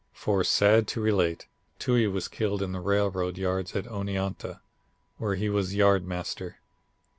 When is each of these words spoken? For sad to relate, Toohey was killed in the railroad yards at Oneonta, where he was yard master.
For 0.13 0.43
sad 0.43 0.87
to 0.87 0.99
relate, 0.99 1.45
Toohey 1.77 2.07
was 2.11 2.27
killed 2.27 2.63
in 2.63 2.71
the 2.71 2.79
railroad 2.79 3.37
yards 3.37 3.75
at 3.75 3.85
Oneonta, 3.85 4.59
where 5.17 5.35
he 5.35 5.47
was 5.47 5.75
yard 5.75 6.07
master. 6.07 6.57